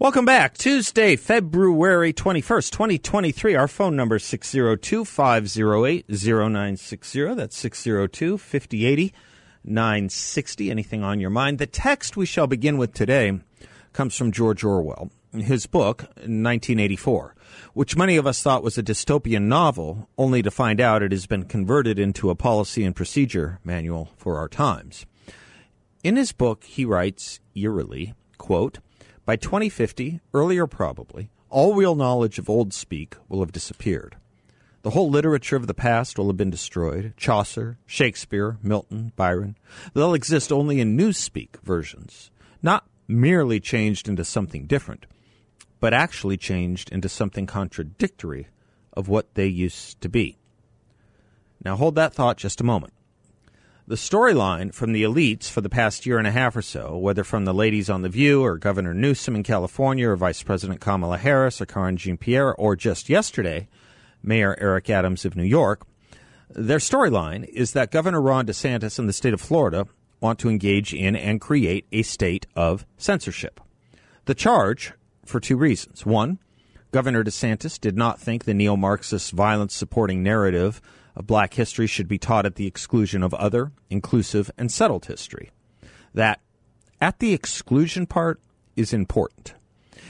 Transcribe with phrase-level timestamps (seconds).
[0.00, 0.56] Welcome back.
[0.56, 3.56] Tuesday, February 21st, 2023.
[3.56, 7.34] Our phone number is 602 508 0960.
[7.34, 9.12] That's 602 5080
[9.64, 10.70] 960.
[10.70, 11.58] Anything on your mind?
[11.58, 13.40] The text we shall begin with today
[13.92, 15.10] comes from George Orwell.
[15.32, 17.34] His book, 1984,
[17.74, 21.26] which many of us thought was a dystopian novel, only to find out it has
[21.26, 25.06] been converted into a policy and procedure manual for our times.
[26.04, 28.78] In his book, he writes eerily, quote,
[29.28, 34.16] by 2050, earlier probably, all real knowledge of old speak will have disappeared.
[34.80, 39.58] The whole literature of the past will have been destroyed Chaucer, Shakespeare, Milton, Byron.
[39.92, 42.30] They'll exist only in newspeak versions,
[42.62, 45.04] not merely changed into something different,
[45.78, 48.48] but actually changed into something contradictory
[48.94, 50.38] of what they used to be.
[51.62, 52.94] Now hold that thought just a moment.
[53.88, 57.24] The storyline from the elites for the past year and a half or so, whether
[57.24, 61.16] from the ladies on The View or Governor Newsom in California or Vice President Kamala
[61.16, 63.66] Harris or Karine Jean Pierre or just yesterday,
[64.22, 65.86] Mayor Eric Adams of New York,
[66.50, 69.86] their storyline is that Governor Ron DeSantis and the state of Florida
[70.20, 73.58] want to engage in and create a state of censorship.
[74.26, 74.92] The charge
[75.24, 76.04] for two reasons.
[76.04, 76.40] One,
[76.90, 80.82] Governor DeSantis did not think the neo Marxist violence supporting narrative
[81.18, 85.50] of black history should be taught at the exclusion of other, inclusive, and settled history.
[86.14, 86.40] That
[87.00, 88.40] at the exclusion part
[88.76, 89.54] is important.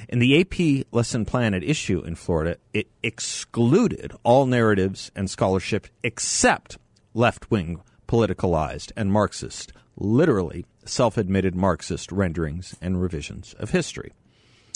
[0.09, 5.89] In the AP lesson plan at issue in Florida, it excluded all narratives and scholarship
[6.03, 6.79] except
[7.15, 14.13] left wing, politicalized, and Marxist, literally self admitted Marxist renderings and revisions of history.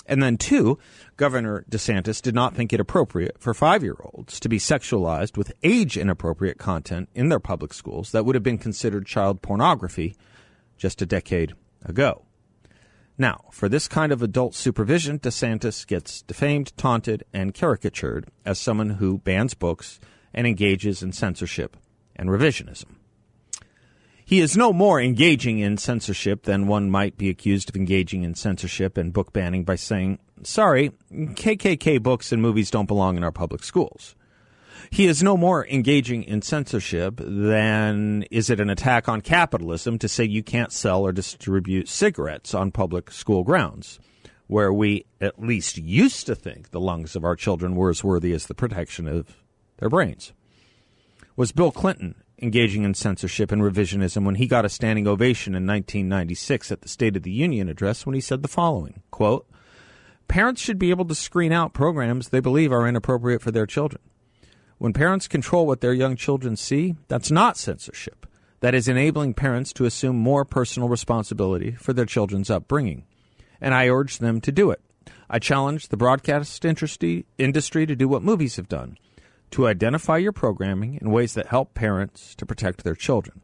[0.06, 0.78] And then, two,
[1.16, 5.52] Governor DeSantis did not think it appropriate for five year olds to be sexualized with
[5.62, 10.16] age inappropriate content in their public schools that would have been considered child pornography
[10.76, 11.54] just a decade
[11.84, 12.24] ago.
[13.18, 18.90] Now, for this kind of adult supervision, DeSantis gets defamed, taunted, and caricatured as someone
[18.90, 20.00] who bans books
[20.34, 21.76] and engages in censorship
[22.16, 22.96] and revisionism.
[24.32, 28.34] He is no more engaging in censorship than one might be accused of engaging in
[28.34, 33.30] censorship and book banning by saying, sorry, KKK books and movies don't belong in our
[33.30, 34.14] public schools.
[34.90, 40.08] He is no more engaging in censorship than is it an attack on capitalism to
[40.08, 44.00] say you can't sell or distribute cigarettes on public school grounds,
[44.46, 48.32] where we at least used to think the lungs of our children were as worthy
[48.32, 49.42] as the protection of
[49.76, 50.32] their brains.
[51.36, 55.66] Was Bill Clinton engaging in censorship and revisionism when he got a standing ovation in
[55.66, 59.48] 1996 at the State of the Union address when he said the following quote,
[60.26, 64.02] Parents should be able to screen out programs they believe are inappropriate for their children.
[64.78, 68.26] When parents control what their young children see, that's not censorship.
[68.60, 73.04] That is enabling parents to assume more personal responsibility for their children's upbringing.
[73.60, 74.80] And I urge them to do it.
[75.30, 78.96] I challenge the broadcast industry, industry to do what movies have done
[79.52, 83.42] to identify your programming in ways that help parents to protect their children.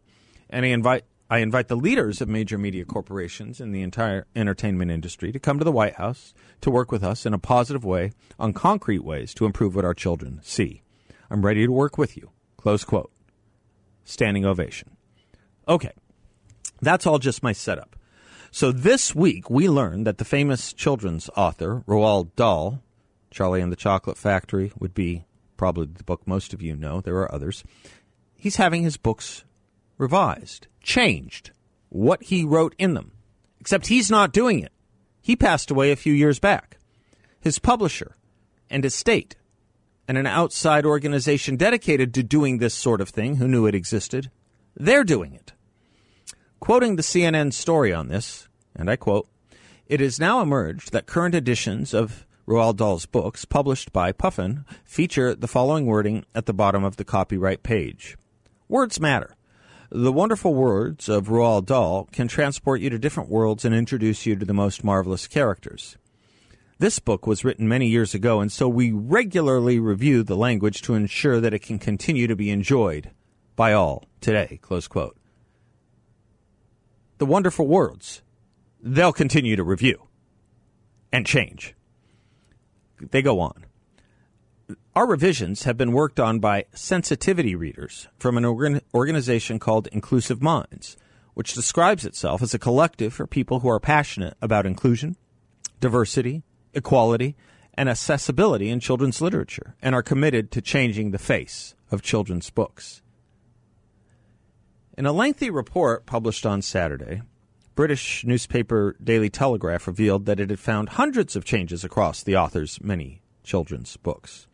[0.50, 4.90] And I invite I invite the leaders of major media corporations in the entire entertainment
[4.90, 6.32] industry to come to the White House
[6.62, 9.92] to work with us in a positive way on concrete ways to improve what our
[9.92, 10.82] children see.
[11.30, 12.30] I'm ready to work with you.
[12.56, 13.12] Close quote.
[14.04, 14.96] Standing ovation.
[15.68, 15.92] Okay.
[16.80, 17.94] That's all just my setup.
[18.50, 22.82] So this week we learned that the famous children's author, Roald Dahl,
[23.30, 25.26] Charlie and the Chocolate Factory would be
[25.58, 27.02] probably the book most of you know.
[27.02, 27.62] There are others.
[28.34, 29.44] He's having his books
[29.98, 31.50] revised, changed,
[31.90, 33.12] what he wrote in them.
[33.60, 34.72] Except he's not doing it.
[35.20, 36.78] He passed away a few years back.
[37.40, 38.16] His publisher
[38.70, 39.36] and estate
[40.06, 44.30] and an outside organization dedicated to doing this sort of thing, who knew it existed,
[44.74, 45.52] they're doing it.
[46.60, 49.28] Quoting the CNN story on this, and I quote,
[49.86, 55.34] it has now emerged that current editions of Roald Dahl's books, published by Puffin, feature
[55.34, 58.16] the following wording at the bottom of the copyright page
[58.68, 59.36] Words matter.
[59.90, 64.34] The wonderful words of Roald Dahl can transport you to different worlds and introduce you
[64.34, 65.98] to the most marvelous characters.
[66.78, 70.94] This book was written many years ago, and so we regularly review the language to
[70.94, 73.10] ensure that it can continue to be enjoyed
[73.56, 75.18] by all today, close quote.
[77.18, 78.22] The wonderful words
[78.82, 80.08] they'll continue to review
[81.12, 81.74] and change.
[83.00, 83.64] They go on.
[84.94, 90.42] Our revisions have been worked on by sensitivity readers from an organ- organization called Inclusive
[90.42, 90.96] Minds,
[91.34, 95.16] which describes itself as a collective for people who are passionate about inclusion,
[95.80, 96.42] diversity,
[96.74, 97.36] equality,
[97.74, 103.02] and accessibility in children's literature and are committed to changing the face of children's books.
[104.98, 107.22] In a lengthy report published on Saturday,
[107.78, 112.82] British newspaper Daily Telegraph revealed that it had found hundreds of changes across the author's
[112.82, 114.48] many children's books.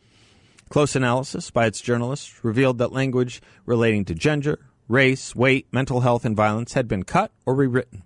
[0.68, 6.26] Close analysis by its journalists revealed that language relating to gender, race, weight, mental health,
[6.26, 8.02] and violence had been cut or rewritten.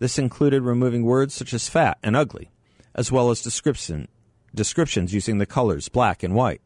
[0.00, 2.50] This included removing words such as fat and ugly,
[2.94, 4.06] as well as description,
[4.54, 6.60] descriptions using the colors black and white.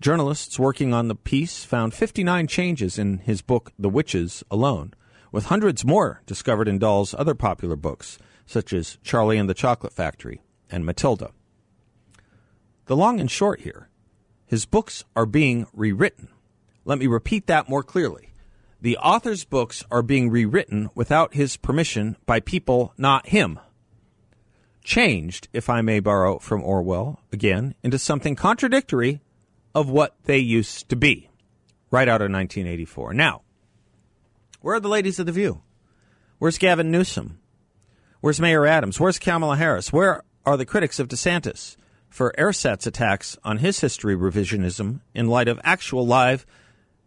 [0.00, 4.94] Journalists working on the piece found 59 changes in his book The Witches alone,
[5.34, 9.92] with hundreds more discovered in Dahl's other popular books, such as Charlie and the Chocolate
[9.92, 10.40] Factory
[10.70, 11.32] and Matilda.
[12.86, 13.88] The long and short here
[14.46, 16.28] his books are being rewritten.
[16.84, 18.32] Let me repeat that more clearly.
[18.80, 23.58] The author's books are being rewritten without his permission by people not him.
[24.84, 29.20] Changed, if I may borrow from Orwell again, into something contradictory
[29.74, 31.28] of what they used to be.
[31.90, 33.14] Right out of 1984.
[33.14, 33.40] Now,
[34.64, 35.60] where are the ladies of the View?
[36.38, 37.38] Where's Gavin Newsom?
[38.22, 38.98] Where's Mayor Adams?
[38.98, 39.92] Where's Kamala Harris?
[39.92, 41.76] Where are the critics of DeSantis
[42.08, 46.46] for Ersatz attacks on his history revisionism in light of actual live,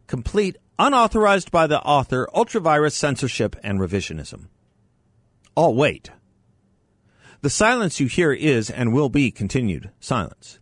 [0.05, 4.49] complete, unauthorized by the author, ultra vires censorship and revisionism?
[5.55, 6.11] All wait.
[7.41, 10.59] The silence you hear is and will be continued silence.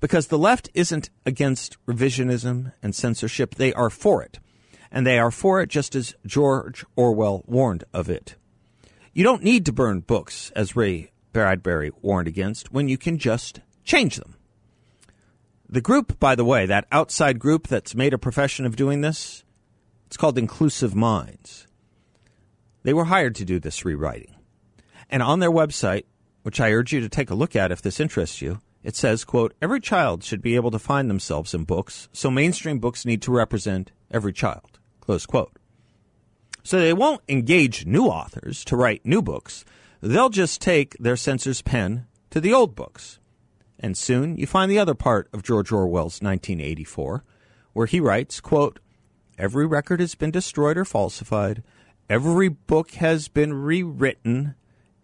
[0.00, 4.38] Because the left isn't against revisionism and censorship, they are for it
[4.90, 8.36] and they are for it just as George Orwell warned of it.
[9.12, 13.60] You don't need to burn books, as Ray Bradbury warned against, when you can just
[13.84, 14.36] change them.
[15.68, 19.44] The group, by the way, that outside group that's made a profession of doing this,
[20.06, 21.66] it's called Inclusive Minds.
[22.82, 24.34] They were hired to do this rewriting.
[25.10, 26.04] And on their website,
[26.42, 29.24] which I urge you to take a look at if this interests you, it says,
[29.24, 33.20] quote, every child should be able to find themselves in books, so mainstream books need
[33.22, 34.77] to represent every child.
[35.08, 35.52] Close quote.
[36.62, 39.64] So they won't engage new authors to write new books.
[40.02, 43.18] They'll just take their censor's pen to the old books.
[43.80, 47.24] And soon you find the other part of George Orwell's 1984,
[47.72, 48.80] where he writes, quote,
[49.38, 51.62] Every record has been destroyed or falsified.
[52.10, 54.56] Every book has been rewritten.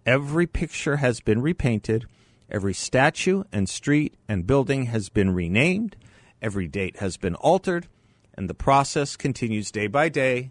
[0.04, 2.04] Every picture has been repainted.
[2.50, 5.96] Every statue and street and building has been renamed.
[6.42, 7.88] Every date has been altered
[8.36, 10.50] and the process continues day by day,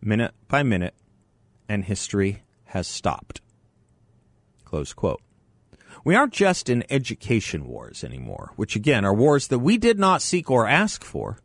[0.00, 0.94] minute by minute,
[1.68, 3.40] and history has stopped.
[4.64, 5.22] Close quote.
[6.04, 10.22] We aren't just in education wars anymore, which again are wars that we did not
[10.22, 11.38] seek or ask for.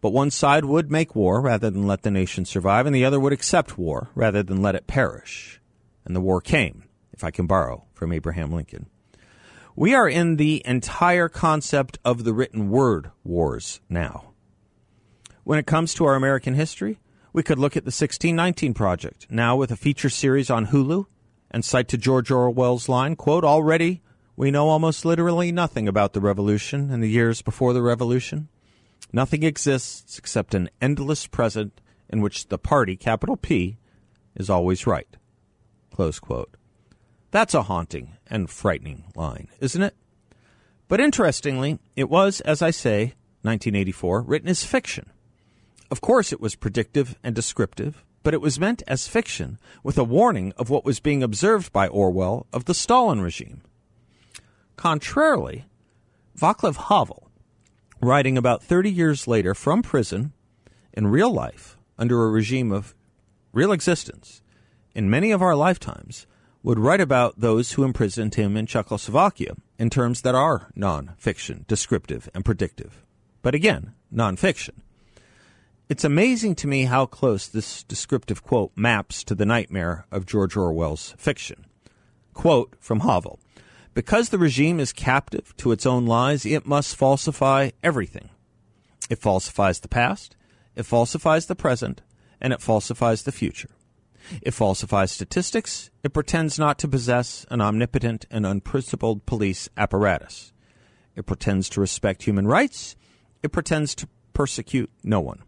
[0.00, 3.20] But one side would make war rather than let the nation survive, and the other
[3.20, 5.60] would accept war rather than let it perish.
[6.04, 8.86] And the war came, if I can borrow from Abraham Lincoln.
[9.76, 14.31] We are in the entire concept of the written word wars now.
[15.44, 17.00] When it comes to our American history,
[17.32, 21.06] we could look at the 1619 Project, now with a feature series on Hulu,
[21.50, 24.02] and cite to George Orwell's line, quote, already
[24.36, 28.48] we know almost literally nothing about the revolution and the years before the revolution.
[29.12, 33.76] Nothing exists except an endless present in which the party, capital P,
[34.34, 35.16] is always right.
[35.92, 36.56] Close quote.
[37.30, 39.94] That's a haunting and frightening line, isn't it?
[40.88, 45.11] But interestingly, it was, as I say, 1984, written as fiction.
[45.92, 50.04] Of course, it was predictive and descriptive, but it was meant as fiction with a
[50.04, 53.60] warning of what was being observed by Orwell of the Stalin regime.
[54.76, 55.66] Contrarily,
[56.34, 57.30] Václav Havel,
[58.00, 60.32] writing about 30 years later from prison
[60.94, 62.94] in real life under a regime of
[63.52, 64.40] real existence
[64.94, 66.26] in many of our lifetimes,
[66.62, 71.66] would write about those who imprisoned him in Czechoslovakia in terms that are non fiction,
[71.68, 73.04] descriptive, and predictive.
[73.42, 74.80] But again, non fiction.
[75.92, 80.56] It's amazing to me how close this descriptive quote maps to the nightmare of George
[80.56, 81.66] Orwell's fiction.
[82.32, 83.38] Quote from Havel
[83.92, 88.30] Because the regime is captive to its own lies, it must falsify everything.
[89.10, 90.34] It falsifies the past,
[90.74, 92.00] it falsifies the present,
[92.40, 93.68] and it falsifies the future.
[94.40, 100.54] It falsifies statistics, it pretends not to possess an omnipotent and unprincipled police apparatus.
[101.16, 102.96] It pretends to respect human rights,
[103.42, 105.42] it pretends to persecute no one.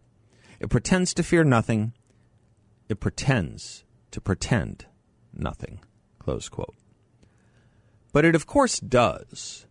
[0.59, 1.93] It pretends to fear nothing.
[2.89, 4.85] It pretends to pretend
[5.33, 5.79] nothing.
[6.19, 6.75] Close quote.
[8.11, 9.65] But it, of course, does,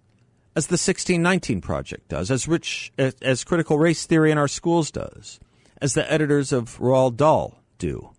[0.55, 5.41] as the 1619 Project does, as, rich, as critical race theory in our schools does,
[5.81, 8.11] as the editors of Roald Dahl do.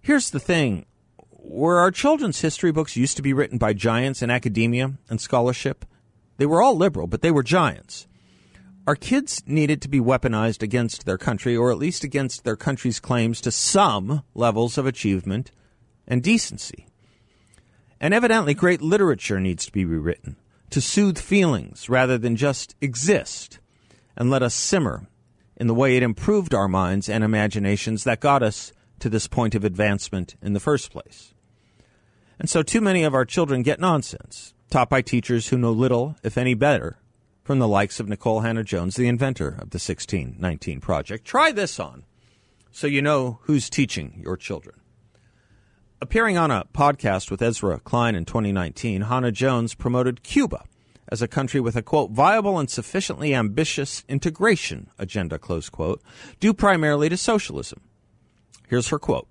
[0.00, 0.86] Here's the thing
[1.30, 5.84] where our children's history books used to be written by giants in academia and scholarship,
[6.36, 8.06] they were all liberal, but they were giants.
[8.86, 13.00] Our kids needed to be weaponized against their country, or at least against their country's
[13.00, 15.50] claims to some levels of achievement
[16.06, 16.86] and decency.
[17.98, 20.36] And evidently, great literature needs to be rewritten
[20.68, 23.58] to soothe feelings rather than just exist
[24.16, 25.06] and let us simmer
[25.56, 29.54] in the way it improved our minds and imaginations that got us to this point
[29.54, 31.32] of advancement in the first place.
[32.38, 36.16] And so too many of our children get nonsense, taught by teachers who know little,
[36.22, 36.98] if any better,
[37.44, 41.26] from the likes of Nikole Hannah-Jones, the inventor of the 1619 Project.
[41.26, 42.04] Try this on
[42.72, 44.80] so you know who's teaching your children.
[46.00, 50.64] Appearing on a podcast with Ezra Klein in 2019, Hannah-Jones promoted Cuba
[51.08, 56.02] as a country with a quote viable and sufficiently ambitious integration agenda close quote
[56.40, 57.82] due primarily to socialism.
[58.66, 59.28] Here's her quote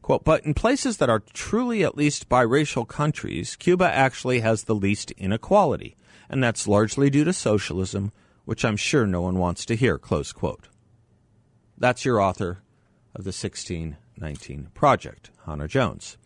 [0.00, 4.74] Quote, but in places that are truly at least biracial countries, Cuba actually has the
[4.74, 5.96] least inequality,
[6.32, 8.10] and that's largely due to socialism,
[8.46, 10.68] which I'm sure no one wants to hear, close quote.
[11.76, 12.62] That's your author
[13.14, 16.16] of the 1619 Project, Hannah-Jones.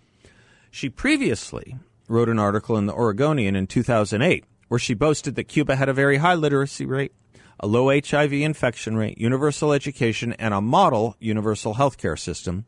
[0.71, 1.77] She previously
[2.09, 5.93] wrote an article in the Oregonian in 2008 where she boasted that Cuba had a
[5.95, 7.13] very high literacy rate,
[7.59, 12.65] a low HIV infection rate, universal education, and a model universal health care system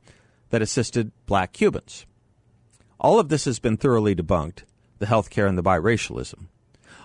[0.50, 2.06] that assisted black Cubans.
[2.98, 4.64] All of this has been thoroughly debunked
[4.98, 6.46] the healthcare and the biracialism.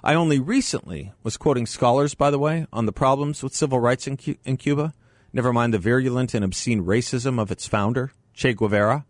[0.04, 4.06] I only recently was quoting scholars, by the way, on the problems with civil rights
[4.06, 4.94] in, Cu- in Cuba,
[5.32, 9.06] never mind the virulent and obscene racism of its founder, Che Guevara.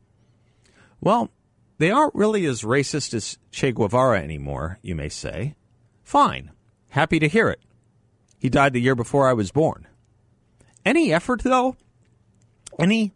[1.02, 1.32] Well,
[1.80, 5.56] they aren't really as racist as Che Guevara anymore, you may say.
[6.04, 6.52] Fine.
[6.90, 7.62] Happy to hear it.
[8.38, 9.88] He died the year before I was born.
[10.86, 11.76] Any effort, though?
[12.78, 13.14] Any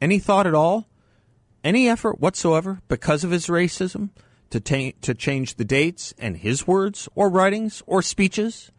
[0.00, 0.88] any thought at all,
[1.62, 4.10] any effort whatsoever, because of his racism,
[4.52, 8.70] to, ta- to change the dates and his words or writings or speeches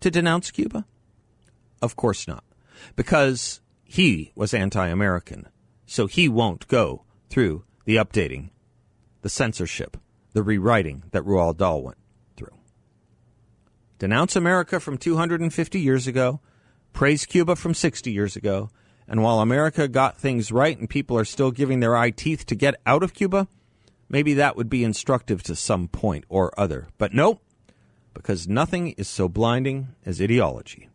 [0.00, 0.84] to denounce Cuba?
[1.80, 2.44] Of course not.
[2.94, 5.48] Because he was anti American.
[5.86, 8.50] So he won't go through the updating,
[9.22, 9.96] the censorship,
[10.34, 11.96] the rewriting that Roald Dahl went
[12.36, 12.58] through.
[13.98, 16.40] Denounce America from 250 years ago,
[16.92, 18.68] praise Cuba from 60 years ago,
[19.08, 22.54] and while America got things right and people are still giving their eye teeth to
[22.54, 23.48] get out of Cuba,
[24.08, 26.88] maybe that would be instructive to some point or other.
[26.98, 27.40] But no,
[28.14, 30.88] because nothing is so blinding as ideology.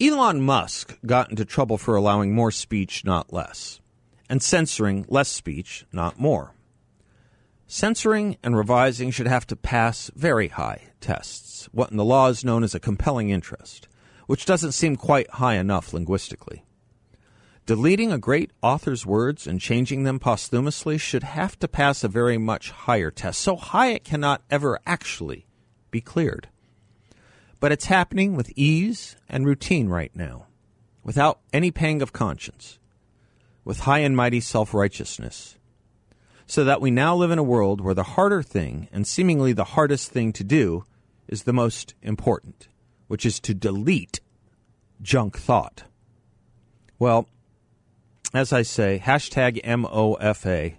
[0.00, 3.80] Elon Musk got into trouble for allowing more speech, not less,
[4.28, 6.54] and censoring less speech, not more.
[7.66, 12.44] Censoring and revising should have to pass very high tests, what in the law is
[12.44, 13.88] known as a compelling interest
[14.26, 16.64] which doesn't seem quite high enough linguistically.
[17.64, 22.36] Deleting a great author's words and changing them posthumously should have to pass a very
[22.36, 25.46] much higher test, so high it cannot ever actually
[25.90, 26.48] be cleared.
[27.60, 30.46] But it's happening with ease and routine right now,
[31.04, 32.80] without any pang of conscience,
[33.64, 35.56] with high and mighty self righteousness.
[36.46, 39.64] So that we now live in a world where the harder thing, and seemingly the
[39.64, 40.84] hardest thing to do,
[41.28, 42.68] is the most important
[43.06, 44.20] which is to delete
[45.02, 45.84] junk thought.
[46.98, 47.28] Well,
[48.34, 50.76] as I say, hashtag MOFA,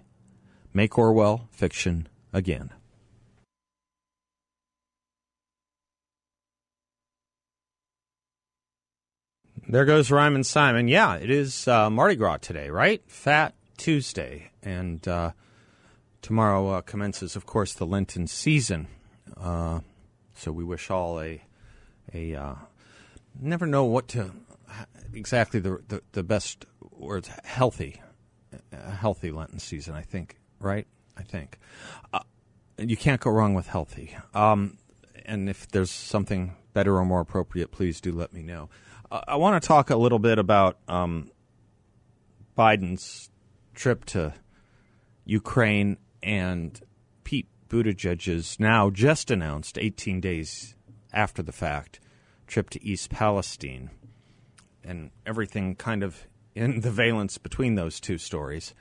[0.72, 2.70] make Orwell fiction again.
[9.66, 10.88] There goes Ryman Simon.
[10.88, 13.02] Yeah, it is uh, Mardi Gras today, right?
[13.06, 14.50] Fat Tuesday.
[14.62, 15.30] And uh,
[16.20, 18.88] tomorrow uh, commences, of course, the Lenten season.
[19.36, 19.80] Uh,
[20.34, 21.42] so we wish all a
[22.12, 22.54] a uh,
[23.40, 24.32] never know what to
[25.14, 26.66] exactly the, the, the best
[27.04, 28.00] words healthy
[28.72, 30.86] a healthy Lenten season I think right?
[31.16, 31.58] I think.
[32.12, 32.20] Uh,
[32.78, 34.16] you can't go wrong with healthy.
[34.34, 34.78] Um,
[35.24, 38.68] and if there's something better or more appropriate please do let me know.
[39.10, 41.30] Uh, I want to talk a little bit about um,
[42.56, 43.30] Biden's
[43.74, 44.34] trip to
[45.24, 46.80] Ukraine and
[47.22, 50.74] Pete Buttigieg's now just announced 18 days
[51.12, 52.00] after the fact
[52.46, 53.90] trip to East Palestine.
[54.82, 58.74] And everything kind of in the valence between those two stories.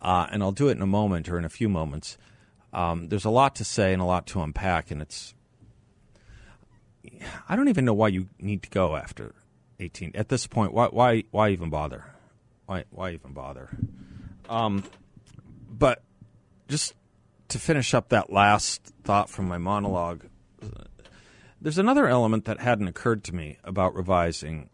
[0.00, 2.18] Uh, and I'll do it in a moment or in a few moments.
[2.72, 5.34] Um, there's a lot to say and a lot to unpack, and it's.
[7.48, 9.34] I don't even know why you need to go after
[9.78, 10.12] 18.
[10.14, 12.04] At this point, why why why even bother?
[12.66, 13.76] Why why even bother?
[14.48, 14.84] Um,
[15.68, 16.02] but
[16.68, 16.94] just
[17.48, 20.24] to finish up that last thought from my monologue,
[21.60, 24.70] there's another element that hadn't occurred to me about revising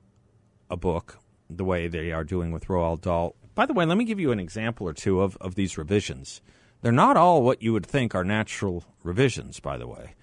[0.70, 1.18] a book
[1.50, 3.34] the way they are doing with Roald Dahl.
[3.54, 6.40] By the way, let me give you an example or two of, of these revisions.
[6.82, 10.14] They're not all what you would think are natural revisions, by the way.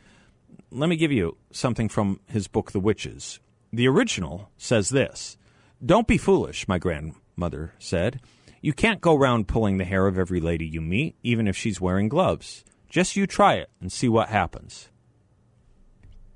[0.71, 3.39] Let me give you something from his book, The Witches.
[3.73, 5.37] The original says this
[5.85, 8.21] Don't be foolish, my grandmother said.
[8.61, 11.81] You can't go round pulling the hair of every lady you meet, even if she's
[11.81, 12.63] wearing gloves.
[12.89, 14.89] Just you try it and see what happens.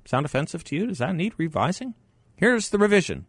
[0.04, 0.86] Sound offensive to you?
[0.86, 1.94] Does that need revising?
[2.36, 3.26] Here's the revision.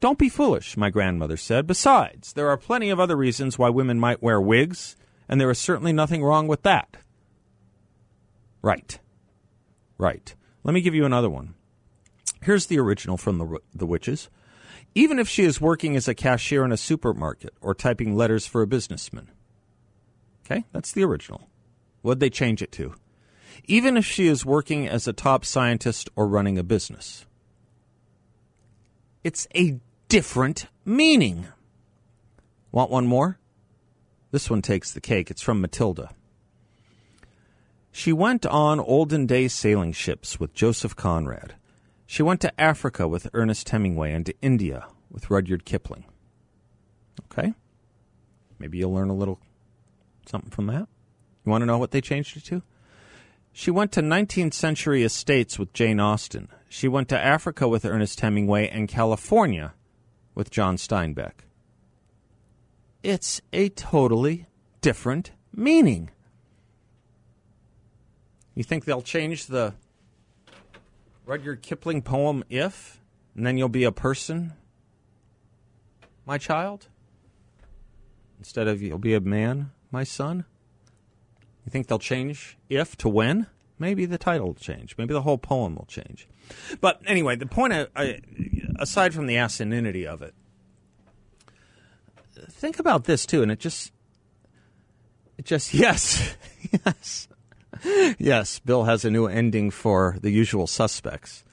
[0.00, 1.66] Don't be foolish, my grandmother said.
[1.66, 4.96] Besides, there are plenty of other reasons why women might wear wigs,
[5.28, 6.96] and there is certainly nothing wrong with that.
[8.62, 8.98] Right.
[9.98, 10.34] Right.
[10.62, 11.54] Let me give you another one.
[12.42, 14.28] Here's the original from the, the Witches.
[14.94, 18.62] Even if she is working as a cashier in a supermarket or typing letters for
[18.62, 19.30] a businessman.
[20.44, 21.48] Okay, that's the original.
[22.02, 22.94] What'd they change it to?
[23.64, 27.26] Even if she is working as a top scientist or running a business.
[29.24, 31.46] It's a different meaning.
[32.72, 33.38] Want one more?
[34.30, 35.30] This one takes the cake.
[35.30, 36.10] It's from Matilda.
[37.90, 41.54] She went on olden day sailing ships with Joseph Conrad.
[42.06, 46.04] She went to Africa with Ernest Hemingway and to India with Rudyard Kipling.
[47.30, 47.54] Okay?
[48.58, 49.40] Maybe you'll learn a little
[50.26, 50.88] something from that.
[51.44, 52.62] You want to know what they changed it to?
[53.52, 56.48] She went to 19th century estates with Jane Austen.
[56.68, 59.74] She went to Africa with Ernest Hemingway and California
[60.38, 61.32] with John Steinbeck.
[63.02, 64.46] It's a totally
[64.80, 66.10] different meaning.
[68.54, 69.74] You think they'll change the
[71.26, 73.00] Rudyard Kipling poem If,
[73.34, 74.52] and then you'll be a person,
[76.24, 76.86] my child?
[78.38, 80.44] Instead of you'll be a man, my son?
[81.66, 83.48] You think they'll change if to when?
[83.76, 84.94] Maybe the title will change.
[84.96, 86.28] Maybe the whole poem will change.
[86.80, 88.20] But anyway, the point, I, I,
[88.78, 90.34] aside from the asininity of it,
[92.50, 93.92] think about this too, and it just,
[95.36, 96.36] it just yes,
[96.84, 97.28] yes,
[98.18, 98.58] yes.
[98.60, 101.44] Bill has a new ending for the usual suspects.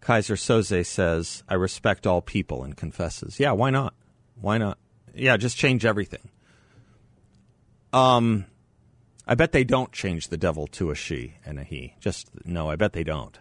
[0.00, 3.94] Keyser Söze says, "I respect all people," and confesses, "Yeah, why not?
[4.40, 4.78] Why not?
[5.14, 6.30] Yeah, just change everything."
[7.92, 8.46] Um,
[9.26, 11.94] I bet they don't change the devil to a she and a he.
[11.98, 13.38] Just no, I bet they don't.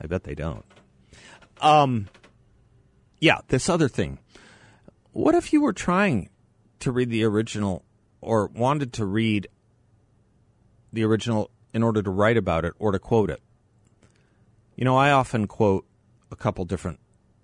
[0.00, 0.64] I bet they don't.
[1.62, 2.08] Um,
[3.20, 4.18] yeah, this other thing.
[5.12, 6.28] What if you were trying
[6.80, 7.84] to read the original
[8.20, 9.46] or wanted to read
[10.92, 13.40] the original in order to write about it or to quote it?
[14.74, 15.86] You know, I often quote
[16.30, 16.98] a couple different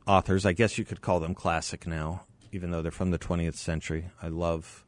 [0.07, 0.45] authors.
[0.45, 4.11] I guess you could call them classic now, even though they're from the 20th century.
[4.21, 4.85] I love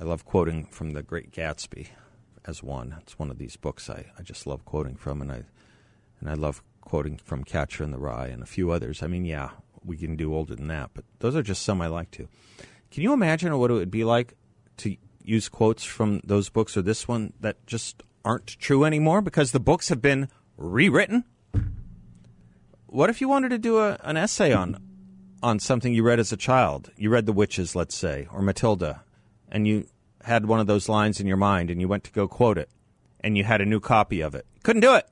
[0.00, 1.88] I love quoting from The Great Gatsby
[2.44, 2.96] as one.
[3.02, 5.44] It's one of these books I, I just love quoting from, and I
[6.18, 9.02] and I love quoting from Catcher in the Rye and a few others.
[9.02, 9.50] I mean, yeah,
[9.84, 12.28] we can do older than that, but those are just some I like to.
[12.90, 14.34] Can you imagine what it would be like
[14.78, 19.52] to use quotes from those books or this one that just aren't true anymore because
[19.52, 21.24] the books have been rewritten?
[22.86, 24.78] What if you wanted to do a, an essay on
[25.42, 26.90] on something you read as a child?
[26.96, 29.02] You read The Witches, let's say, or Matilda,
[29.50, 29.86] and you
[30.24, 32.68] had one of those lines in your mind and you went to go quote it
[33.20, 34.46] and you had a new copy of it.
[34.62, 35.08] Couldn't do it.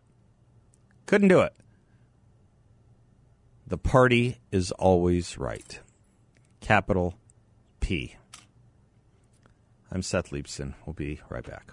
[1.11, 1.53] Couldn't do it.
[3.67, 5.81] The party is always right.
[6.61, 7.19] Capital
[7.81, 8.15] P.
[9.91, 10.75] I'm Seth Leibsohn.
[10.87, 11.73] We'll be right back.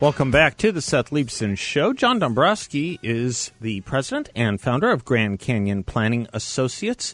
[0.00, 1.92] Welcome back to the Seth Leibsohn Show.
[1.94, 7.12] John Dombroski is the president and founder of Grand Canyon Planning Associates.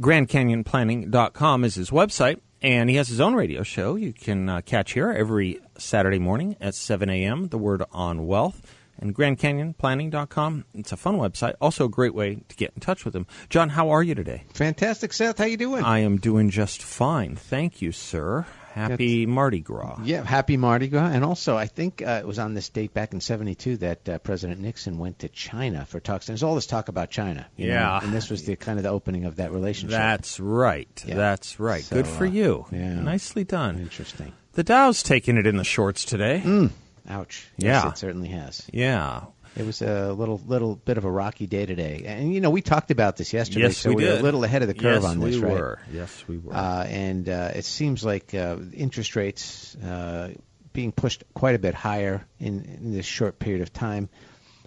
[0.00, 4.92] GrandCanyonPlanning.com is his website, and he has his own radio show you can uh, catch
[4.92, 7.48] here every Saturday morning at 7 a.m.
[7.48, 8.62] The Word on Wealth.
[8.98, 10.64] And GrandCanyonPlanning.com.
[10.74, 11.54] It's a fun website.
[11.60, 13.26] Also a great way to get in touch with him.
[13.48, 14.44] John, how are you today?
[14.54, 15.38] Fantastic, Seth.
[15.38, 15.82] How you doing?
[15.82, 17.34] I am doing just fine.
[17.34, 18.46] Thank you, sir.
[18.72, 19.98] Happy Mardi Gras.
[20.02, 21.10] Yeah, happy Mardi Gras.
[21.12, 24.18] And also, I think uh, it was on this date back in 72 that uh,
[24.18, 26.26] President Nixon went to China for talks.
[26.26, 27.46] There's all this talk about China.
[27.56, 28.00] you know, Yeah.
[28.02, 29.98] and this was the kind of the opening of that relationship.
[29.98, 31.04] That's right.
[31.06, 31.16] Yeah.
[31.16, 31.82] That's right.
[31.84, 32.66] So, Good for uh, you.
[32.72, 32.94] yeah.
[33.00, 33.78] Nicely done.
[33.78, 34.32] Interesting.
[34.54, 36.42] The Dow's taking it in the shorts today.
[36.44, 36.70] Mm.
[37.08, 37.46] Ouch.
[37.56, 37.90] Yes, Yeah.
[37.90, 38.62] it certainly has.
[38.72, 39.22] Yeah.
[39.54, 42.62] It was a little little bit of a rocky day today, and you know we
[42.62, 44.20] talked about this yesterday, Yes, so we we're did.
[44.20, 45.52] a little ahead of the curve yes, on this, we right?
[45.52, 45.78] were.
[45.92, 46.54] Yes, we were.
[46.54, 50.30] Uh, and uh, it seems like uh, interest rates uh,
[50.72, 54.08] being pushed quite a bit higher in, in this short period of time,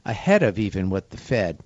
[0.06, 1.60] ahead of even what the Fed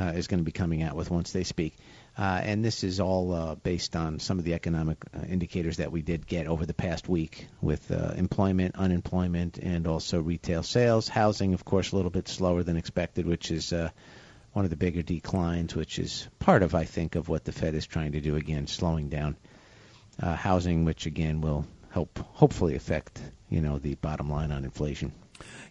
[0.00, 1.76] uh, is going to be coming out with once they speak.
[2.16, 5.90] Uh, and this is all uh, based on some of the economic uh, indicators that
[5.90, 11.08] we did get over the past week with uh, employment, unemployment, and also retail sales.
[11.08, 13.88] Housing, of course, a little bit slower than expected, which is uh,
[14.52, 17.74] one of the bigger declines, which is part of, I think, of what the Fed
[17.74, 19.36] is trying to do again, slowing down
[20.20, 25.12] uh, housing, which again will help hopefully affect you know the bottom line on inflation.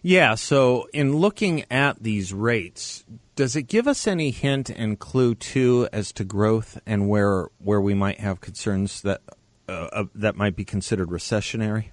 [0.02, 3.04] Yeah, so in looking at these rates,
[3.36, 7.80] does it give us any hint and clue too as to growth and where where
[7.80, 9.20] we might have concerns that
[9.68, 11.86] uh, uh, that might be considered recessionary?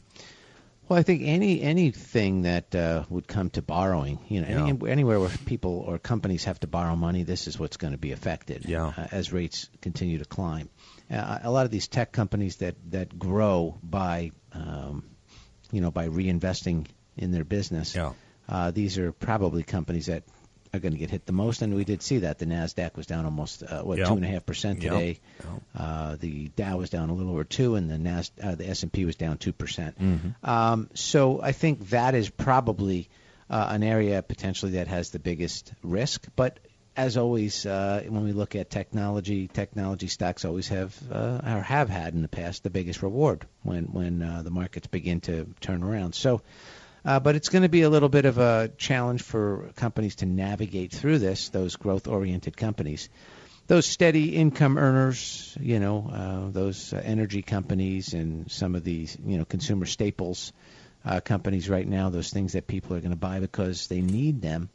[0.87, 4.65] Well, I think any anything that uh, would come to borrowing, you know, Yeah.
[4.69, 7.99] any, anywhere where people or companies have to borrow money, this is what's going to
[7.99, 8.87] be affected Yeah.
[8.97, 10.67] uh, as rates continue to climb.
[11.11, 15.03] Uh, a lot of these tech companies that that grow by, um,
[15.71, 16.87] you know, by reinvesting
[17.19, 17.95] in their business.
[17.95, 18.13] Yeah.
[18.47, 20.23] Uh, these are probably companies that
[20.73, 23.05] are going to get hit the most, and we did see that the Nasdaq was
[23.05, 25.19] down almost uh, what two and a half percent today.
[25.75, 25.83] Yeah.
[25.83, 28.83] Uh, the Dow was down a little over two, and the Nas- uh, the S
[28.83, 29.97] and P was down two percent.
[30.43, 33.09] Um, so I think that is probably
[33.49, 36.27] uh, an area potentially that has the biggest risk.
[36.35, 36.59] But
[36.95, 41.89] as always, uh, when we look at technology, technology stocks always have uh, or have
[41.89, 45.83] had in the past the biggest reward when when uh, the markets begin to turn
[45.83, 46.13] around.
[46.13, 46.41] So.
[47.09, 50.27] Uh, but it's going to be a little bit of a challenge for companies to
[50.27, 53.09] navigate through this, those growth oriented companies.
[53.65, 59.17] Those steady income earners, you know, uh, those uh, energy companies and some of these,
[59.25, 60.53] you know, consumer staples
[61.03, 64.43] uh, companies right now, those things that people are going to buy because they need
[64.43, 64.69] them,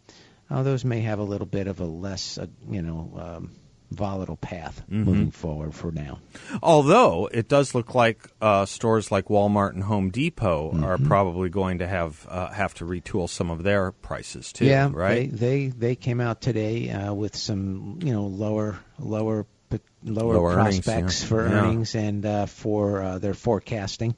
[0.50, 3.50] uh, those may have a little bit of a less, uh, you know, um,
[3.90, 6.18] volatile path moving forward for now.
[6.62, 11.06] Although it does look like uh, stores like Walmart and Home Depot are Mm-hmm.
[11.06, 14.64] probably going to have uh, have to retool some of their prices too.
[14.66, 15.30] yeah, right.
[15.30, 19.46] They, they they came out today uh, with some you know lower lower
[20.04, 21.28] lower, Lower earnings, prospects yeah.
[21.28, 21.54] for Yeah.
[21.54, 24.14] earnings and uh, for uh, their forecasting.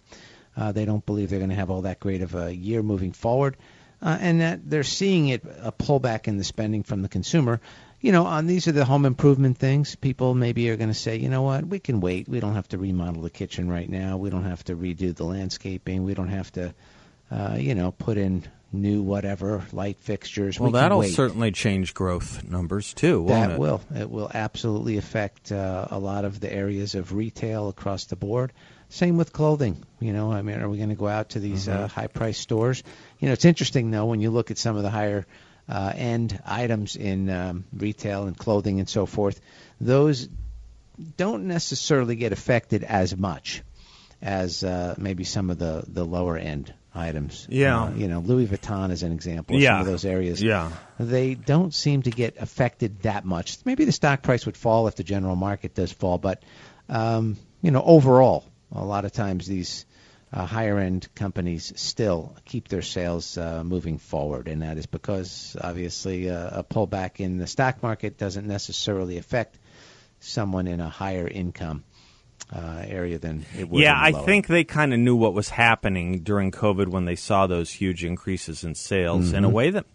[0.57, 3.13] Uh, they don't believe they're going to have all that great of a year moving
[3.13, 3.57] forward,
[4.03, 7.61] uh, and that they're seeing it a pullback in the spending from the consumer.
[8.01, 9.97] You know, on these are the home improvement things.
[9.97, 12.29] People maybe are going to say, you know what, we can wait.
[12.29, 14.17] We don't have to remodel the kitchen right now.
[14.19, 16.05] We don't have to redo the landscaping.
[16.05, 16.75] We don't have to,
[17.31, 20.61] uh, you know, put in new whatever light fixtures.
[20.61, 21.15] Well, we that'll wait.
[21.15, 23.23] certainly change growth numbers too.
[23.23, 23.59] Won't That it?
[23.59, 23.81] will.
[23.95, 28.53] It will absolutely affect uh, a lot of the areas of retail across the board.
[28.91, 29.83] Same with clothing.
[30.01, 31.85] You know, I mean, are we going to go out to these Mm-hmm.
[31.85, 32.83] uh, high-priced stores?
[33.19, 35.27] You know, it's interesting though when you look at some of the higher
[35.69, 39.41] uh, end items in um, retail and clothing and so forth.
[39.81, 40.29] Those
[41.17, 43.63] don't necessarily get affected as much
[44.23, 47.47] as uh, maybe some of the the lower end items.
[47.51, 47.85] Yeah.
[47.85, 49.57] Uh, you know, Louis Vuitton is an example.
[49.57, 49.73] of Yeah.
[49.73, 50.71] Some of those areas Yeah.
[50.99, 53.59] they don't seem to get affected that much.
[53.67, 56.43] Maybe the stock price would fall if the general market does fall, but
[56.89, 59.85] um, you know, overall, a lot of times these
[60.37, 65.57] uh, higher end companies still keep their sales uh, moving forward, and that is because
[65.59, 69.59] obviously uh, a pullback in the stock market doesn't necessarily affect
[70.21, 71.85] someone in a higher income
[72.55, 73.83] uh, area than it would.
[73.83, 77.47] Yeah, I think they kind of knew what was happening during COVID when they saw
[77.47, 79.37] those huge increases in sales Mm-hmm.
[79.37, 79.87] in a way that,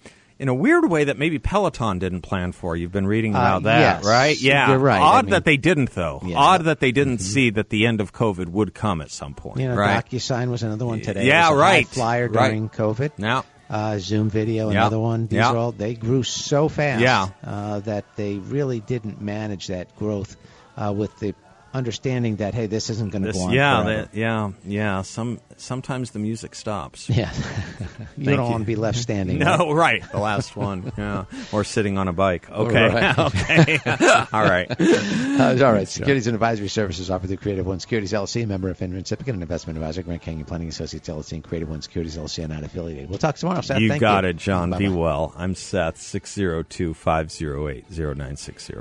[0.41, 2.75] in a weird way that maybe Peloton didn't plan for.
[2.75, 4.04] You've been reading Uh, about that, yes.
[4.06, 4.41] right?
[4.41, 4.99] Yeah, You're right.
[4.99, 6.19] Odd I mean- that they didn't, though.
[6.23, 6.30] Yeah.
[6.30, 6.38] Mm-hmm.
[6.38, 9.60] Odd that they didn't see that the end of COVID would come at some point,
[9.60, 10.04] You know, right?
[10.04, 11.27] DocuSign was another one today.
[11.27, 11.88] Yeah, It was a right.
[11.88, 12.47] Flyer Right.
[12.49, 13.12] during COVID.
[13.19, 14.80] Now, uh, Zoom video, Yeah.
[14.82, 15.27] another one.
[15.27, 15.51] These Yeah.
[15.51, 17.27] are all they grew so fast Yeah.
[17.45, 20.36] uh, that they really didn't manage that growth
[20.75, 21.36] uh, with the
[21.73, 24.01] understanding that hey, this isn't going to go on yeah, forever.
[24.03, 25.01] that, yeah, yeah.
[25.01, 27.10] Some sometimes the music stops.
[27.10, 27.31] yeah,
[28.17, 28.51] you Thank don't you.
[28.51, 29.39] want to be left standing.
[29.39, 30.03] No, right.
[30.12, 30.91] The last one.
[30.97, 31.25] Yeah.
[31.51, 32.49] Or sitting on a bike.
[32.49, 32.89] Okay.
[32.89, 33.19] Right.
[33.19, 33.79] okay.
[34.34, 34.69] All right.
[34.79, 35.88] Uh, all right.
[35.88, 39.41] Securities and advisory services offered through Creative One Securities LLC, member of FINRA Syndicate, an
[39.41, 43.10] investment advisor, Grand Canyon Planning Associates LLC, and Creative One Securities LLC are not affiliated.
[43.10, 43.62] We'll talk tomorrow.
[43.62, 43.79] Seth.
[43.79, 44.31] You Thank got you.
[44.31, 44.71] it, John.
[44.71, 44.95] Be Bye-bye.
[44.99, 45.34] well.
[45.36, 48.73] I'm Seth, 602 508 0960.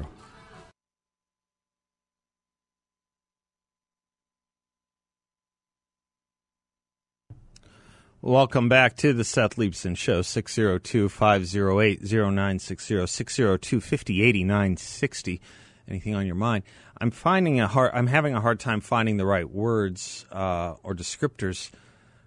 [8.22, 15.40] Welcome back to the Seth Leibsohn Show, 602 508 0960, 602 5080 960.
[15.88, 16.64] Anything on your mind?
[17.00, 20.94] I'm finding a hard, I'm having a hard time finding the right words uh, or
[20.94, 21.70] descriptors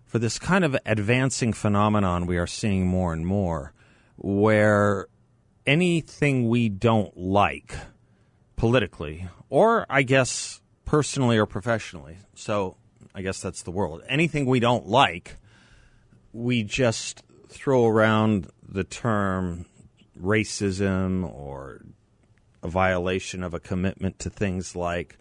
[0.08, 3.72] for this kind of advancing phenomenon we are seeing more and more,
[4.16, 5.06] where
[5.68, 7.76] anything we don't like
[8.56, 12.78] politically, or I guess personally or professionally, so
[13.14, 15.38] I guess that's the world, anything we don't like,
[16.34, 19.66] we just throw around the term
[20.20, 21.82] racism or
[22.64, 25.18] a violation of a commitment to things like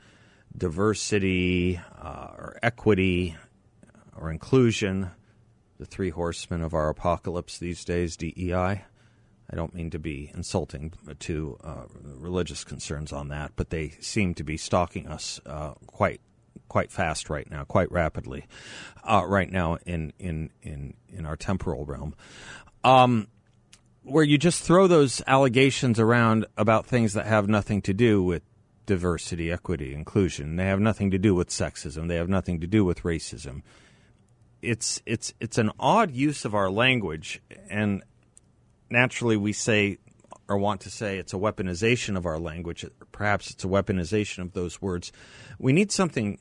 [0.57, 3.37] diversity uh, or equity
[4.17, 5.11] or inclusion,
[5.79, 8.85] the three horsemen of our apocalypse these days, DEI.
[9.51, 14.35] I don't mean to be insulting to uh, religious concerns on that, but they seem
[14.35, 16.21] to be stalking us uh, quite
[16.73, 18.47] quite fast right now, quite rapidly,
[19.05, 22.15] uh, right now in in in in our temporal realm.
[22.83, 23.29] Um,
[24.05, 28.43] where you just throw those allegations around about things that have nothing to do with
[28.87, 30.57] diversity, equity, inclusion.
[30.57, 32.09] They have nothing to do with sexism.
[32.09, 33.61] They have nothing to do with racism.
[34.63, 38.03] It's it's it's an odd use of our language, and
[38.89, 39.99] naturally we say
[40.49, 42.87] or want to say it's a weaponization of our language.
[43.13, 45.13] Perhaps it's a weaponization of those words.
[45.59, 46.39] We need something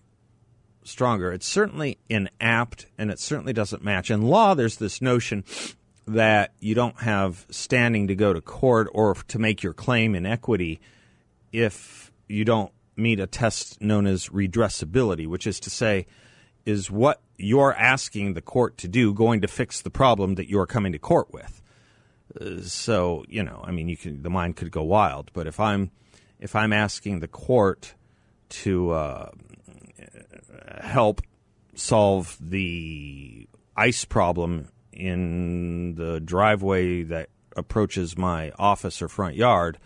[0.84, 1.32] stronger.
[1.32, 4.12] It's certainly inapt, and it certainly doesn't match.
[4.12, 5.44] In law, there's this notion
[6.08, 10.26] that you don't have standing to go to court or to make your claim in
[10.26, 10.80] equity
[11.52, 16.06] if you don't meet a test known as redressability, which is to say,
[16.66, 20.68] is what you're asking the court to do going to fix the problem that you're
[20.68, 21.62] coming to court with?
[22.64, 25.92] So you know, I mean, you can the mind could go wild, but if I'm
[26.40, 27.94] if I'm asking the court
[28.50, 29.30] to uh,
[30.80, 31.22] help
[31.76, 39.78] solve the ice problem in the driveway that approaches my office or front yard,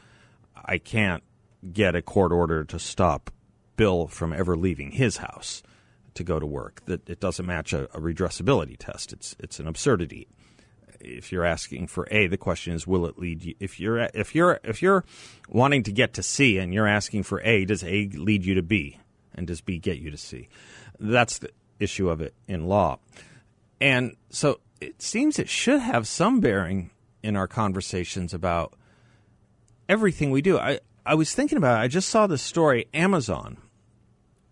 [0.63, 1.24] I can't
[1.71, 3.32] get a court order to stop
[3.76, 5.63] Bill from ever leaving his house
[6.13, 6.82] to go to work.
[6.86, 9.13] That it doesn't match a, a redressability test.
[9.13, 10.28] It's it's an absurdity.
[11.02, 13.56] If you're asking for A, the question is, will it lead you?
[13.60, 15.04] If you're if you're if you're
[15.50, 18.63] wanting to get to C and you're asking for A, does A lead you to
[18.63, 18.98] B,
[19.34, 20.48] and does B get you to C?
[20.99, 22.99] That's the issue of it in law.
[23.81, 26.91] And so it seems it should have some bearing
[27.23, 28.73] in our conversations about
[29.89, 30.58] everything we do.
[30.58, 31.84] I, I was thinking about it.
[31.84, 33.58] I just saw this story Amazon,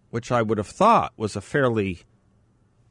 [0.10, 2.01] which I would have thought was a fairly,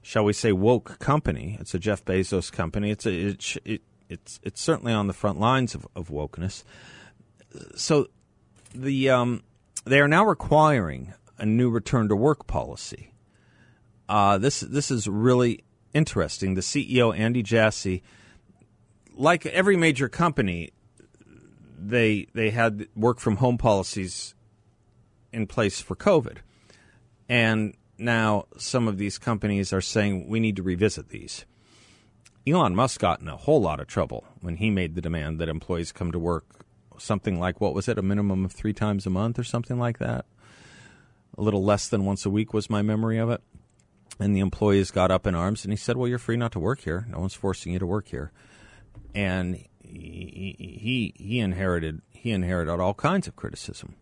[0.02, 1.56] shall we say, woke company.
[1.60, 2.90] It's a Jeff Bezos company.
[2.90, 6.64] It's a, it, it, it's it's certainly on the front lines of, of wokeness.
[7.74, 8.08] So
[8.74, 9.42] the um,
[9.84, 13.11] they are now requiring a new return to work policy.
[14.12, 16.52] Uh, this this is really interesting.
[16.52, 18.02] The CEO, Andy Jassy,
[19.14, 20.74] like every major company,
[21.78, 24.34] they they had work from home policies
[25.32, 26.36] in place for COVID,
[27.26, 31.46] and now some of these companies are saying we need to revisit these.
[32.46, 35.48] Elon Musk got in a whole lot of trouble when he made the demand that
[35.48, 36.66] employees come to work
[36.98, 39.96] something like what was it a minimum of three times a month or something like
[40.00, 40.26] that.
[41.38, 43.40] A little less than once a week was my memory of it.
[44.18, 46.60] And the employees got up in arms, and he said, "Well, you're free not to
[46.60, 47.06] work here.
[47.08, 48.30] No one's forcing you to work here."
[49.14, 53.96] And he he, he inherited he inherited all kinds of criticism.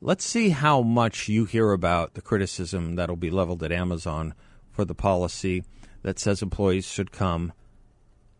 [0.00, 4.34] Let's see how much you hear about the criticism that'll be leveled at Amazon
[4.70, 5.64] for the policy
[6.02, 7.52] that says employees should come.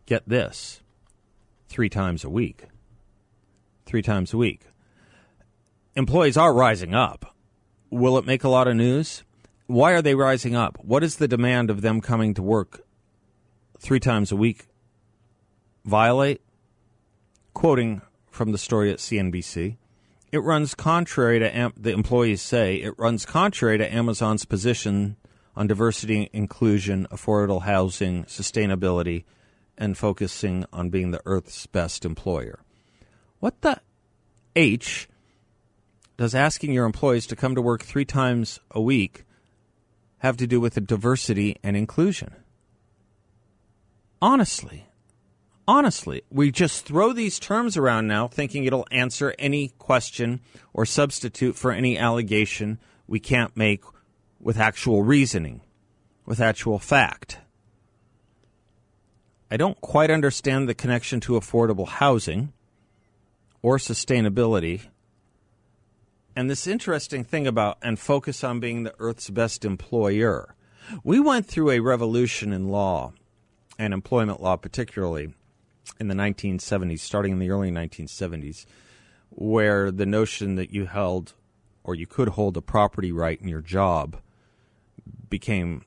[0.05, 0.81] Get this,
[1.67, 2.65] three times a week.
[3.85, 4.67] Three times a week.
[5.95, 7.35] Employees are rising up.
[7.89, 9.23] Will it make a lot of news?
[9.67, 10.77] Why are they rising up?
[10.83, 12.85] What is the demand of them coming to work
[13.79, 14.67] three times a week
[15.83, 16.41] violate?
[17.53, 19.77] Quoting from the story at CNBC,
[20.31, 25.15] it runs contrary to Am- the employees say it runs contrary to Amazon's position
[25.55, 29.23] on diversity, inclusion, affordable housing, sustainability,
[29.77, 32.59] and focusing on being the Earth's best employer.
[33.39, 33.79] What the
[34.55, 35.07] H
[36.17, 39.24] does asking your employees to come to work three times a week
[40.19, 42.35] have to do with the diversity and inclusion?
[44.21, 44.87] Honestly,
[45.67, 50.39] honestly, we just throw these terms around now thinking it'll answer any question
[50.73, 53.83] or substitute for any allegation we can't make
[54.39, 55.61] with actual reasoning,
[56.25, 57.39] with actual fact.
[59.49, 62.51] I don't quite understand the connection to affordable housing
[63.61, 64.81] or sustainability
[66.35, 70.55] and this interesting thing about and focus on being the Earth's best employer.
[71.03, 73.13] We went through a revolution in law
[73.79, 75.33] and employment law, particularly
[75.99, 78.65] in the 1970s, starting in the early 1970s,
[79.29, 81.33] where the notion that you held
[81.83, 84.17] or you could hold a property right in your job
[85.29, 85.83] became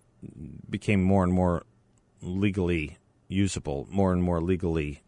[0.69, 1.65] became more and more
[2.21, 5.03] legally usable, more and more legally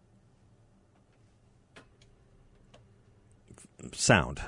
[3.92, 4.40] sound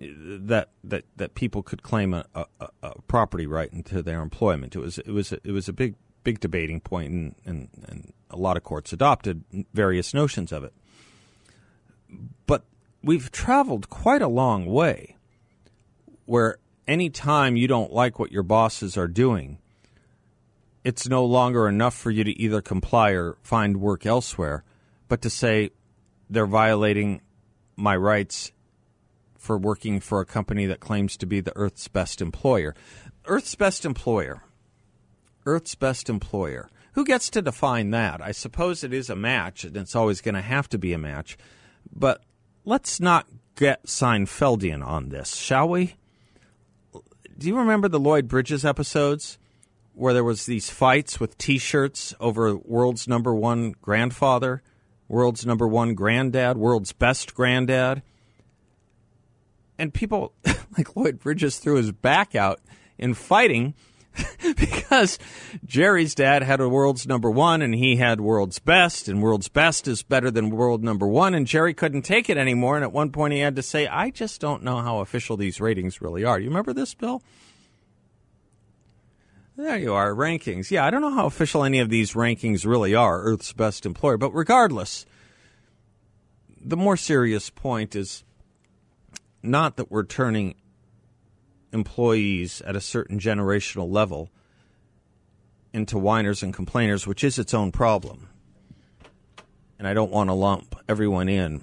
[0.00, 2.46] that that that people could claim a, a,
[2.82, 4.76] a, property right into their employment.
[4.76, 8.36] It was it was it was a big big debating point, and, and, and a
[8.36, 10.72] lot of courts adopted various notions of it.
[12.46, 12.64] But
[13.02, 15.16] we've traveled quite a long way,
[16.26, 19.58] where any time you don't like what your bosses are doing,
[20.84, 24.64] it's no longer enough for you to either comply or find work elsewhere,
[25.08, 25.70] but to say
[26.30, 27.20] they're violating
[27.76, 28.52] my rights
[29.38, 32.74] for working for a company that claims to be the Earth's best employer.
[33.24, 34.42] Earth's best employer.
[35.46, 36.68] Earth's best employer.
[36.92, 38.20] Who gets to define that?
[38.20, 40.98] I suppose it is a match, and it's always going to have to be a
[40.98, 41.38] match.
[41.94, 42.22] But
[42.64, 45.94] let's not get Seinfeldian on this, shall we?
[47.38, 49.38] Do you remember the Lloyd Bridges episodes
[49.94, 54.62] where there was these fights with T-shirts over world's number one grandfather,
[55.06, 58.02] world's number one granddad, world's best granddad?
[59.78, 60.32] And people
[60.76, 62.60] like Lloyd Bridges threw his back out
[62.98, 63.74] in fighting
[64.56, 65.18] because
[65.64, 69.86] Jerry's dad had a world's number one and he had world's best, and world's best
[69.86, 71.34] is better than world number one.
[71.34, 72.76] And Jerry couldn't take it anymore.
[72.76, 75.60] And at one point, he had to say, I just don't know how official these
[75.60, 76.38] ratings really are.
[76.38, 77.22] You remember this, Bill?
[79.56, 80.70] There you are, rankings.
[80.70, 84.16] Yeah, I don't know how official any of these rankings really are, Earth's best employer.
[84.16, 85.04] But regardless,
[86.64, 88.22] the more serious point is
[89.42, 90.54] not that we're turning
[91.72, 94.30] employees at a certain generational level
[95.72, 98.28] into whiners and complainers, which is its own problem.
[99.78, 101.62] And I don't want to lump everyone in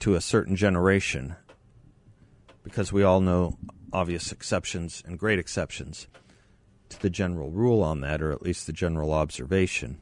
[0.00, 1.36] to a certain generation
[2.64, 3.58] because we all know
[3.92, 6.08] obvious exceptions and great exceptions
[6.88, 10.00] to the general rule on that, or at least the general observation.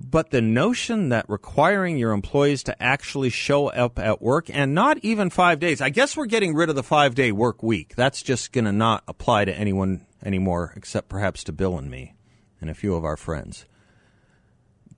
[0.00, 4.98] But the notion that requiring your employees to actually show up at work and not
[4.98, 7.94] even five days, I guess we're getting rid of the five day work week.
[7.96, 12.14] That's just going to not apply to anyone anymore except perhaps to Bill and me
[12.60, 13.66] and a few of our friends.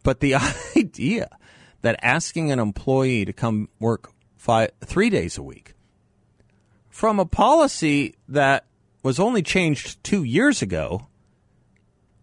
[0.02, 0.34] But the
[0.76, 1.30] idea
[1.80, 5.74] that asking an employee to come work five, three days a week
[6.90, 8.66] from a policy that
[9.02, 11.06] was only changed two years ago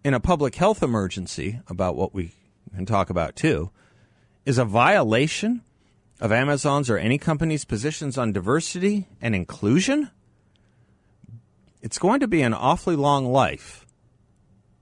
[0.03, 2.33] in a public health emergency about what we
[2.77, 3.71] can talk about too,
[4.45, 5.63] is a violation
[6.21, 10.09] of Amazon's or any company's positions on diversity and inclusion,
[11.81, 13.85] it's going to be an awfully long life.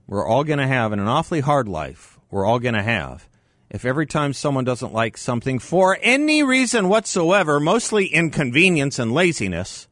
[0.06, 3.28] We're all going to have, and an awfully hard life we're all going to have.
[3.68, 9.88] If every time someone doesn't like something for any reason whatsoever, mostly inconvenience and laziness,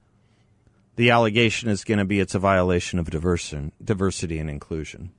[0.97, 5.11] the allegation is going to be it's a violation of diversity and inclusion.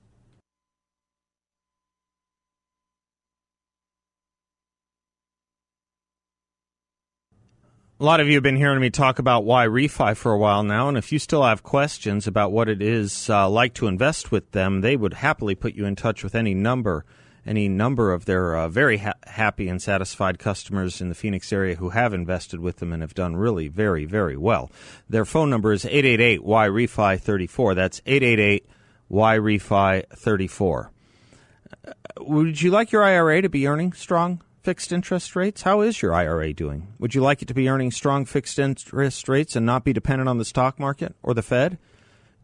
[8.06, 10.88] A lot of you have been hearing me talk about YRefy for a while now,
[10.88, 14.52] and if you still have questions about what it is uh, like to invest with
[14.52, 17.04] them, they would happily put you in touch with any number,
[17.48, 21.78] any number of their uh, very ha- happy and satisfied customers in the Phoenix area
[21.78, 24.70] who have invested with them and have done really very, very well.
[25.10, 27.74] Their phone number is 888 YRefy 34.
[27.74, 28.68] That's 888
[29.10, 30.92] YRefy 34.
[31.88, 34.44] Uh, would you like your IRA to be earning strong?
[34.66, 35.62] Fixed interest rates?
[35.62, 36.88] How is your IRA doing?
[36.98, 40.28] Would you like it to be earning strong fixed interest rates and not be dependent
[40.28, 41.78] on the stock market or the Fed?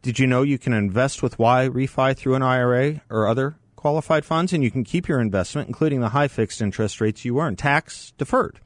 [0.04, 4.54] Did you know you can invest with YRefy through an IRA or other qualified funds
[4.54, 8.14] and you can keep your investment, including the high fixed interest rates you earn, tax
[8.20, 8.60] deferred?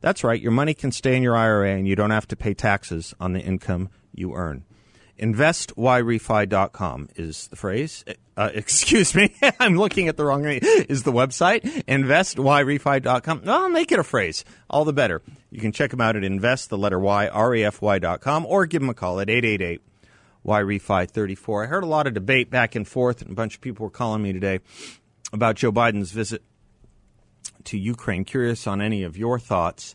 [0.00, 2.54] That's right, your money can stay in your IRA and you don't have to pay
[2.54, 4.62] taxes on the income you earn.
[5.22, 8.04] InvestYRefy.com is the phrase.
[8.36, 10.44] Uh, excuse me, I'm looking at the wrong.
[10.44, 13.42] Is the website InvestYRefy.com?
[13.44, 14.44] No, I'll make it a phrase.
[14.68, 15.22] All the better.
[15.50, 18.94] You can check them out at invest, the letter Y, R-E-F-Y.com, or give them a
[18.94, 19.80] call at 888
[20.44, 21.64] YRefy 34.
[21.64, 23.90] I heard a lot of debate back and forth, and a bunch of people were
[23.90, 24.58] calling me today
[25.32, 26.42] about Joe Biden's visit
[27.64, 28.24] to Ukraine.
[28.24, 29.94] Curious on any of your thoughts.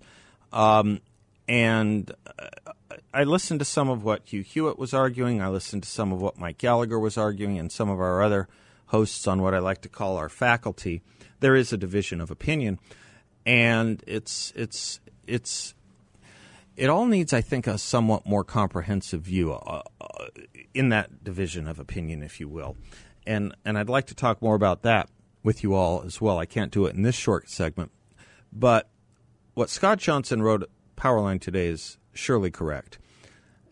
[0.53, 1.01] Um,
[1.49, 2.09] and
[2.39, 2.71] uh,
[3.13, 5.41] I listened to some of what Hugh Hewitt was arguing.
[5.41, 8.47] I listened to some of what Mike Gallagher was arguing, and some of our other
[8.87, 11.01] hosts on what I like to call our faculty.
[11.39, 12.79] There is a division of opinion,
[13.45, 15.73] and it's it's it's
[16.75, 20.25] it all needs, I think, a somewhat more comprehensive view uh, uh,
[20.73, 22.77] in that division of opinion, if you will.
[23.25, 25.09] And and I'd like to talk more about that
[25.43, 26.37] with you all as well.
[26.37, 27.91] I can't do it in this short segment,
[28.53, 28.89] but
[29.53, 32.99] what Scott Johnson wrote at Powerline today is surely correct.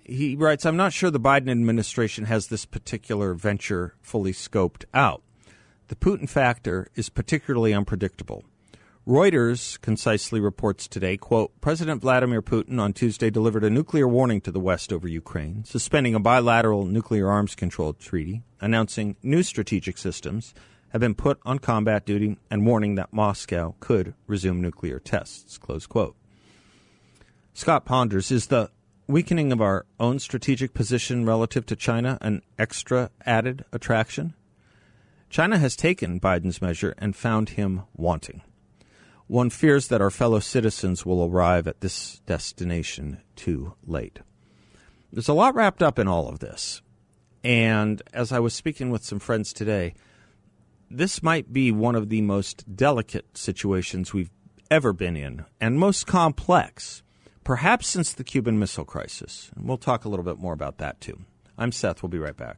[0.04, 5.24] He writes, I'm not sure the Biden administration has this particular venture fully scoped out.
[5.88, 8.44] The Putin factor is particularly unpredictable.
[9.08, 14.52] Reuters concisely reports today, quote, President Vladimir Putin on Tuesday delivered a nuclear warning to
[14.52, 20.56] the West over Ukraine, suspending a bilateral nuclear arms control treaty, announcing new strategic systems
[20.90, 25.86] have been put on combat duty, and warning that Moscow could resume nuclear tests, close
[25.86, 26.16] quote.
[27.58, 28.70] Scott ponders, is the
[29.08, 34.34] weakening of our own strategic position relative to China an extra added attraction?
[35.30, 38.42] China has taken Biden's measure and found him wanting.
[39.28, 44.20] One fears that our fellow citizens will arrive at this destination too late.
[45.14, 46.82] There's a lot wrapped up in all of this.
[47.42, 49.94] And as I was speaking with some friends today,
[50.92, 54.32] this might be one of the most delicate situations we've
[54.70, 57.02] ever been in and most complex,
[57.46, 59.50] perhaps since the Cuban Missile Crisis.
[59.56, 61.22] And we'll talk a little bit more about that too.
[61.58, 62.04] I'm Seth.
[62.04, 62.58] We'll be right back.